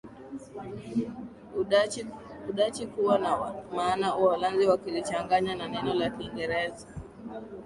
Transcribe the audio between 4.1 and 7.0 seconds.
Uholanzi wakilichanganya na neno la kiingereza